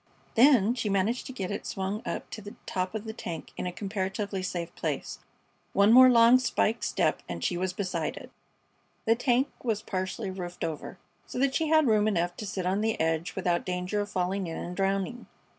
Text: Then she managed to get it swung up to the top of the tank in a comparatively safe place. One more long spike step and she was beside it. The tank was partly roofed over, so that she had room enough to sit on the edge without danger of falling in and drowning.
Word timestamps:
Then 0.33 0.73
she 0.73 0.89
managed 0.89 1.27
to 1.27 1.31
get 1.31 1.51
it 1.51 1.67
swung 1.67 2.01
up 2.07 2.27
to 2.31 2.41
the 2.41 2.55
top 2.65 2.95
of 2.95 3.03
the 3.03 3.13
tank 3.13 3.51
in 3.55 3.67
a 3.67 3.71
comparatively 3.71 4.41
safe 4.41 4.73
place. 4.73 5.19
One 5.73 5.93
more 5.93 6.09
long 6.09 6.39
spike 6.39 6.81
step 6.81 7.21
and 7.29 7.43
she 7.43 7.55
was 7.55 7.71
beside 7.71 8.17
it. 8.17 8.31
The 9.05 9.13
tank 9.13 9.49
was 9.61 9.83
partly 9.83 10.31
roofed 10.31 10.63
over, 10.63 10.97
so 11.27 11.37
that 11.37 11.53
she 11.53 11.67
had 11.67 11.85
room 11.85 12.07
enough 12.07 12.35
to 12.37 12.47
sit 12.47 12.65
on 12.65 12.81
the 12.81 12.99
edge 12.99 13.35
without 13.35 13.63
danger 13.63 14.01
of 14.01 14.09
falling 14.09 14.47
in 14.47 14.57
and 14.57 14.75
drowning. 14.75 15.27